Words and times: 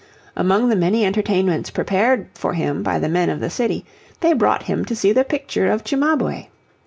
Among 0.35 0.69
the 0.69 0.75
many 0.75 1.05
entertainments 1.05 1.69
prepared 1.69 2.27
for 2.33 2.55
him 2.55 2.81
by 2.81 2.97
the 2.97 3.07
men 3.07 3.29
of 3.29 3.39
the 3.39 3.51
city, 3.51 3.85
they 4.21 4.33
brought 4.33 4.63
him 4.63 4.83
to 4.85 4.95
see 4.95 5.11
the 5.11 5.23
picture 5.23 5.71
of 5.71 5.83
Cimabue. 5.83 6.47